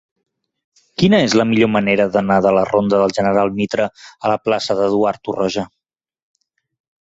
Quina 1.01 1.17
és 1.25 1.33
la 1.39 1.43
millor 1.49 1.69
manera 1.73 2.07
d'anar 2.15 2.37
de 2.45 2.53
la 2.59 2.63
ronda 2.69 3.03
del 3.03 3.13
General 3.19 3.53
Mitre 3.59 3.87
a 4.09 4.33
la 4.33 4.39
plaça 4.49 4.79
d'Eduard 4.81 5.23
Torroja? 5.29 5.67